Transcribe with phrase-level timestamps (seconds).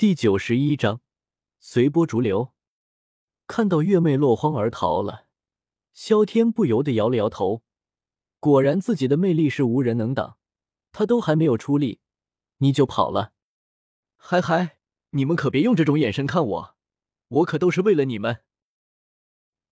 [0.00, 1.02] 第九十一章
[1.58, 2.54] 随波逐流。
[3.46, 5.26] 看到月妹落荒而逃了，
[5.92, 7.62] 萧天不由得摇了摇头。
[8.38, 10.38] 果然，自己的魅力是无人能挡。
[10.90, 12.00] 他都还没有出力，
[12.60, 13.34] 你就跑了？
[14.16, 14.78] 嗨嗨，
[15.10, 16.76] 你们可别用这种眼神看我，
[17.28, 18.42] 我可都是为了你们。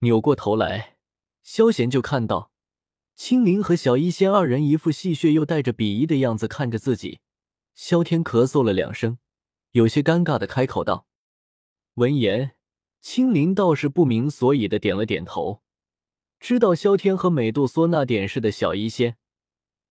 [0.00, 0.98] 扭过头来，
[1.42, 2.52] 萧贤就看到
[3.14, 7.20] 青灵和小医仙二人一副戏谑又带着鄙夷的样子看着自己。
[7.74, 9.16] 萧天咳嗽了两声。
[9.72, 11.06] 有些尴尬的开口道
[11.94, 12.56] ：“闻言，
[13.00, 15.62] 青灵倒是不明所以的点了点头，
[16.40, 19.16] 知道萧天和美杜莎那点事的小医仙，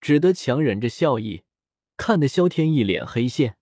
[0.02, 1.44] 只得强忍着笑意，
[1.95, 3.58] 看得萧天一脸黑线，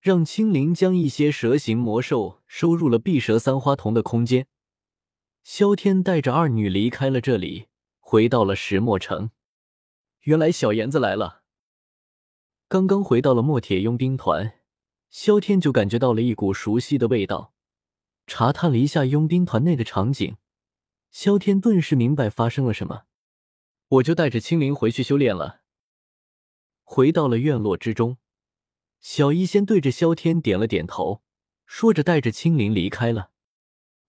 [0.00, 4.46] 让青灵将一些蛇形魔兽收入了碧蛇三花瞳的空间。
[5.42, 7.66] 萧天带着二女离开了这里，
[7.98, 9.30] 回到了石墨城。
[10.20, 11.42] 原来小妍子来了，
[12.68, 14.58] 刚刚回到了墨铁佣兵团。”
[15.12, 17.52] 萧天就感觉到了一股熟悉的味道，
[18.26, 20.38] 查探了一下佣兵团内的场景，
[21.10, 23.04] 萧天顿时明白发生了什么。
[23.88, 25.60] 我就带着青灵回去修炼了。
[26.82, 28.16] 回到了院落之中，
[29.00, 31.22] 小医仙对着萧天点了点头，
[31.66, 33.32] 说着带着青灵离开了。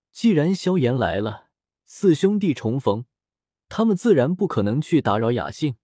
[0.10, 1.50] 既然萧炎来了，
[1.86, 3.04] 四兄弟重逢，
[3.68, 5.76] 他们自然不可能去打扰雅兴。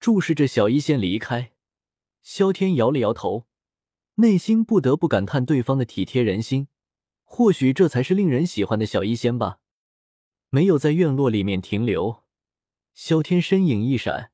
[0.00, 1.52] 注视着小医仙离开，
[2.20, 3.46] 萧天摇了摇头。
[4.16, 6.68] 内心不得不感叹对方的体贴人心，
[7.24, 9.58] 或许这才是令人喜欢的小医仙吧。
[10.50, 12.22] 没有在院落里面停留，
[12.92, 14.30] 萧天身影一闪，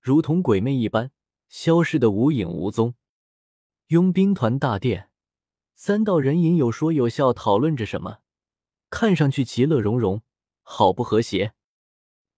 [0.00, 1.10] 如同鬼魅一般
[1.50, 2.94] 消失的无影无踪。
[3.88, 5.10] 佣兵团大殿，
[5.74, 8.20] 三道人影有说有笑讨论着什么，
[8.88, 10.22] 看上去其乐融融，
[10.62, 11.52] 好不和谐。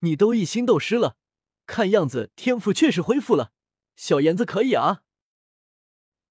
[0.00, 1.16] 你都一星斗师了，
[1.66, 3.52] 看样子天赋确实恢复了，
[3.94, 5.03] 小妍子可以啊。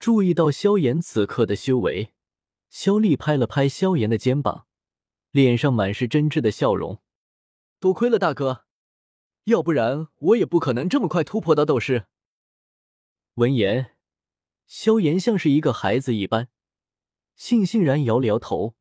[0.03, 2.13] 注意到萧炎此刻的修为，
[2.69, 4.67] 萧丽拍了拍萧炎的肩膀，
[5.31, 7.01] 脸上满是真挚的笑容。
[7.79, 8.65] 多亏了大哥，
[9.45, 12.07] 要不然我也不可能这么快突破到斗师。
[13.35, 13.95] 闻言，
[14.67, 16.49] 萧炎像是一个孩子一般，
[17.39, 18.75] 悻悻然摇了摇头，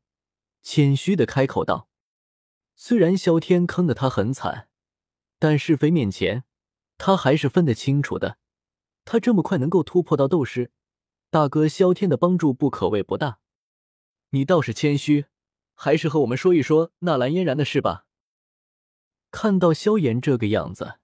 [0.61, 1.87] 谦虚的开口道
[2.75, 4.67] ：“虽然萧天坑的他很惨，
[5.39, 6.43] 但是非面前，
[6.97, 8.37] 他还是分得清楚的。
[9.05, 10.73] 他这么快能够突破到斗师。”
[11.33, 13.39] 大哥萧天的帮助不可谓不大，
[14.29, 15.25] 你倒是谦虚，
[15.73, 18.05] 还是和我们说一说纳兰嫣然的事吧。
[19.31, 20.99] 看到萧炎这个样子，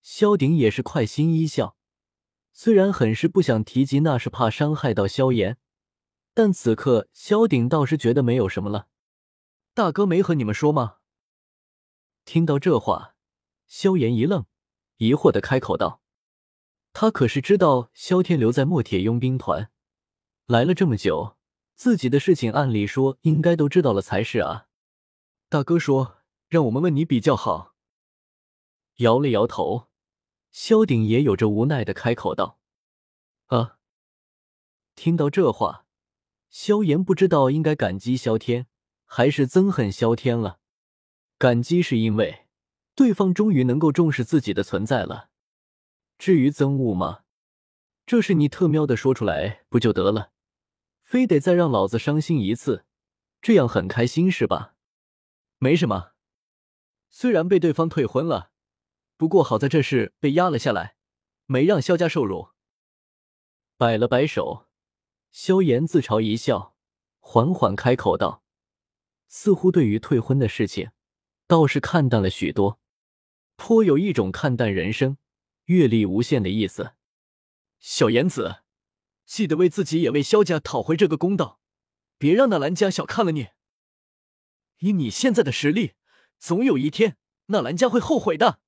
[0.00, 1.76] 萧鼎也是快心一笑，
[2.52, 5.56] 虽然很是不想提及，那是怕伤害到萧炎，
[6.34, 8.88] 但此刻萧鼎倒是觉得没有什么了。
[9.74, 10.96] 大哥没和你们说吗？
[12.24, 13.14] 听到这话，
[13.68, 14.44] 萧炎一愣，
[14.96, 16.01] 疑惑的开口道。
[16.92, 19.70] 他可是知道萧天留在墨铁佣兵团
[20.46, 21.36] 来了这么久，
[21.74, 24.66] 自己的事情按理说应该都知道了才是啊。
[25.48, 27.74] 大哥说让我们问你比较好。
[28.96, 29.88] 摇了摇头，
[30.50, 32.58] 萧鼎也有着无奈的开口道
[33.48, 33.78] ：“啊。”
[34.94, 35.86] 听到这话，
[36.50, 38.66] 萧炎不知道应该感激萧天
[39.06, 40.60] 还是憎恨萧天了。
[41.38, 42.46] 感激是因为
[42.94, 45.30] 对方终于能够重视自己的存在了。
[46.22, 47.24] 至于憎恶吗？
[48.06, 50.30] 这事你特喵的说出来不就得了？
[51.02, 52.84] 非得再让老子伤心一次，
[53.40, 54.76] 这样很开心是吧？
[55.58, 56.12] 没什么，
[57.10, 58.52] 虽然被对方退婚了，
[59.16, 60.94] 不过好在这事被压了下来，
[61.46, 62.50] 没让萧家受辱。
[63.76, 64.68] 摆了摆手，
[65.32, 66.76] 萧炎自嘲一笑，
[67.18, 68.44] 缓缓开口道
[69.26, 70.92] ：“似乎对于退婚的事情，
[71.48, 72.78] 倒是看淡了许多，
[73.56, 75.16] 颇有一种看淡人生。”
[75.66, 76.94] 阅历无限的意思，
[77.78, 78.62] 小言子，
[79.24, 81.60] 记得为自己也为萧家讨回这个公道，
[82.18, 83.48] 别让那兰家小看了你。
[84.78, 85.92] 以你现在的实力，
[86.38, 88.60] 总有一天那兰家会后悔的。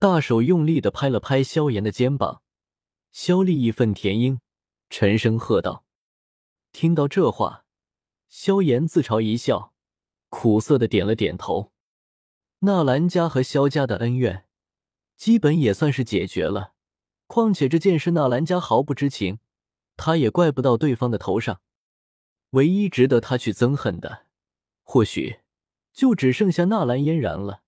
[0.00, 2.42] 大手用力的拍了拍萧炎的肩膀，
[3.12, 4.40] 萧丽义愤填膺，
[4.90, 5.84] 沉声喝道
[6.72, 7.64] ：“听到这话，
[8.28, 9.72] 萧炎自嘲一笑，
[10.28, 11.72] 苦涩的点了点头。
[12.60, 14.46] 纳兰家和萧家的恩怨。”
[15.18, 16.74] 基本也算是解决了，
[17.26, 19.40] 况且这件事纳兰家毫不知情，
[19.96, 21.60] 他也怪不到对方的头上。
[22.50, 24.26] 唯一值得他去憎恨的，
[24.84, 25.40] 或许
[25.92, 27.64] 就只剩下纳兰嫣然了。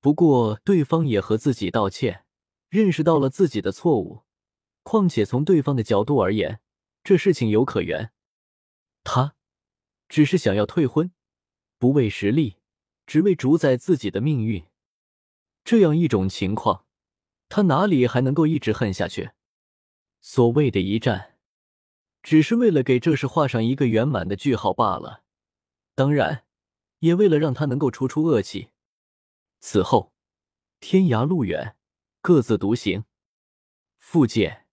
[0.00, 2.26] 不过对方也和自己道歉，
[2.68, 4.24] 认识到了自己的错误。
[4.82, 6.60] 况且从对方的角度而言，
[7.02, 8.12] 这事情有可原。
[9.02, 9.34] 他
[10.08, 11.10] 只是想要退婚，
[11.78, 12.58] 不为实力，
[13.06, 14.64] 只为主宰自己的命运。
[15.68, 16.86] 这样一种情况，
[17.50, 19.32] 他哪里还能够一直恨下去？
[20.18, 21.36] 所谓的一战，
[22.22, 25.24] 只是为了给这事画上一个圆满的句号罢了。
[25.94, 26.46] 当然，
[27.00, 28.70] 也为了让他能够出出恶气。
[29.60, 30.14] 此后，
[30.80, 31.76] 天涯路远，
[32.22, 33.04] 各自独行。
[33.98, 34.66] 复见，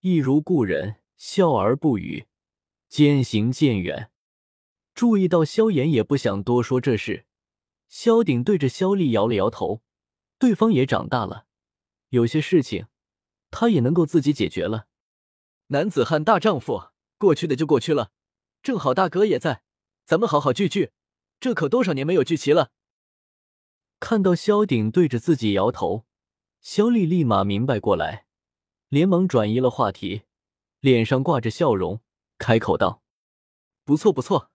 [0.00, 2.26] 一如故人，笑而不语，
[2.88, 4.10] 渐行渐远。
[4.96, 7.26] 注意到萧炎也不想多说这事，
[7.88, 9.80] 萧鼎对着萧丽摇了摇头。
[10.38, 11.46] 对方也长大了，
[12.10, 12.86] 有些事情
[13.50, 14.86] 他也能够自己解决了。
[15.68, 18.12] 男子汉大丈夫，过去的就过去了。
[18.62, 19.62] 正好大哥也在，
[20.06, 20.92] 咱们好好聚聚。
[21.40, 22.72] 这可多少年没有聚齐了。
[24.00, 26.06] 看到萧鼎对着自己摇头，
[26.60, 28.26] 萧丽立马明白过来，
[28.88, 30.22] 连忙转移了话题，
[30.80, 32.00] 脸上挂着笑容，
[32.38, 33.02] 开口道
[33.84, 34.50] ：“不错不错。”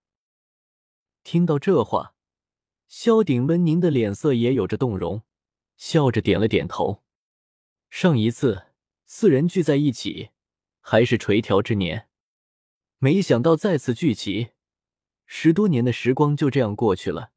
[1.24, 2.16] 听到这话，
[2.88, 5.24] 萧鼎温宁的脸色也有着动容，
[5.76, 7.04] 笑着点了点头。
[7.90, 8.68] 上一次
[9.06, 10.32] 四人聚在一起，
[10.82, 12.10] 还是垂髫之年，
[12.98, 14.52] 没想到再次聚齐，
[15.26, 17.32] 十多年的时光就这样过去了，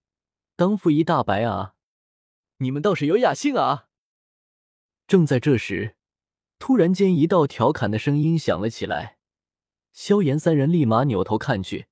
[0.57, 1.75] 当父一大白啊！
[2.59, 3.89] 你们倒是有雅兴啊！
[5.07, 5.97] 正在这时，
[6.59, 9.19] 突然间一道调侃的声音响了起来。
[9.93, 11.87] 萧炎三人立马扭头看去，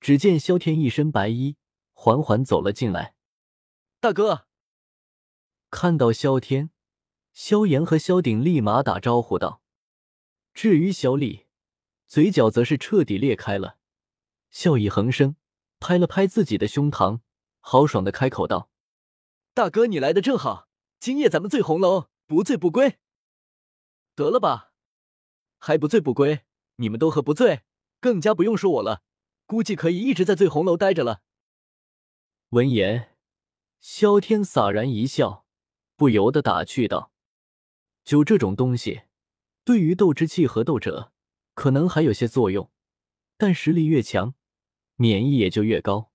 [0.00, 1.56] 只见萧天一身白衣，
[1.92, 3.14] 缓缓走了进来。
[4.00, 4.47] 大哥，
[5.70, 6.70] 看到萧天，
[7.32, 9.62] 萧炎和萧鼎立马打招呼道。
[10.54, 11.46] 至于萧丽，
[12.06, 13.78] 嘴角则是彻底裂开了，
[14.50, 15.36] 笑意横生，
[15.78, 17.20] 拍了拍自己的胸膛，
[17.60, 18.70] 豪爽的开口道。
[19.52, 20.68] 大哥，你来的正好，
[20.98, 22.98] 今夜咱们醉红楼，不醉不归。
[24.14, 24.72] 得了吧，
[25.58, 26.44] 还不醉不归？
[26.76, 27.62] 你们都喝不醉，
[28.00, 29.02] 更加不用说我了，
[29.46, 31.22] 估计可以一直在醉红楼待着了。
[32.50, 33.16] 闻言，
[33.80, 35.44] 萧天洒然一笑，
[35.98, 37.10] 不由得打趣道
[38.06, 39.02] ：“酒这种东西，
[39.64, 41.12] 对于斗之气和斗者，
[41.54, 42.70] 可能还有些作用，
[43.36, 44.36] 但实力越强，
[44.94, 46.12] 免疫也就越高。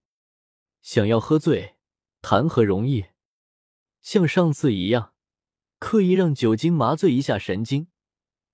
[0.81, 1.75] 想要喝醉，
[2.21, 3.07] 谈何容易？”
[4.01, 5.13] 像上次一样，
[5.79, 7.87] 刻意让酒精麻醉一下神经，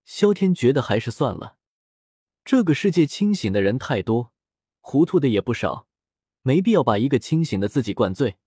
[0.06, 1.58] 萧天觉得还是算了。
[2.44, 4.34] 这个世界清醒的人太多，
[4.80, 5.88] 糊涂的也不少，
[6.42, 8.38] 没必要把一个清醒的自己灌醉。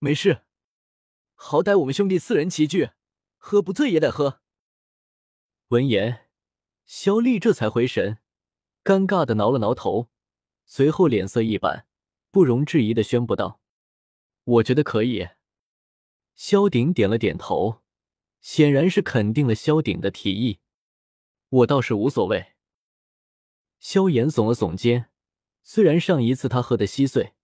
[0.00, 0.42] 没事，
[1.44, 2.90] 好歹我们兄弟四人齐聚，
[3.36, 4.40] 喝不醉也得喝。
[5.70, 6.28] 闻言，
[6.86, 8.18] 萧丽这才回神，
[8.84, 10.08] 尴尬的挠了挠头，
[10.64, 11.88] 随后脸色一板，
[12.30, 13.60] 不容置疑的宣布道
[14.44, 15.30] ：“我觉得可以。”
[16.36, 17.82] 萧鼎点了点头，
[18.40, 20.60] 显然是肯定了萧鼎的提议。
[21.48, 22.52] 我倒是无所谓。
[23.80, 25.10] 萧炎耸了耸肩，
[25.64, 27.34] 虽然上一次他喝的稀碎，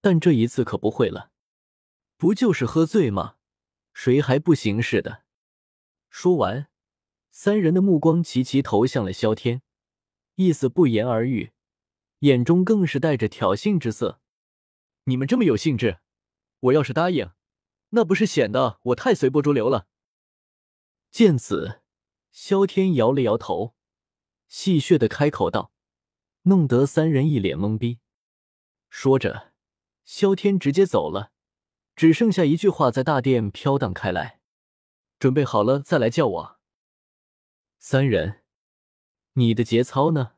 [0.00, 1.30] 但这一次可不会了。
[2.16, 3.36] 不就是喝醉吗？
[3.92, 5.24] 谁还不行似的？
[6.10, 6.68] 说完，
[7.30, 9.62] 三人的目光齐齐投向了萧天，
[10.34, 11.52] 意思不言而喻，
[12.20, 14.20] 眼中更是带着挑衅之色。
[15.04, 15.98] 你们这么有兴致，
[16.60, 17.32] 我要是答应。
[17.94, 19.86] 那不是显得我太随波逐流了？
[21.10, 21.82] 见此，
[22.30, 23.74] 萧天摇了摇头，
[24.48, 25.72] 戏谑的开口道，
[26.42, 27.98] 弄得三人一脸懵逼。
[28.88, 29.52] 说着，
[30.04, 31.31] 萧天直接走了，
[31.94, 34.40] 只剩下一句话在大殿飘荡开来
[35.18, 36.58] ：“准备好了再来叫我。”
[37.78, 38.42] 三人，
[39.34, 40.32] 你的节操呢？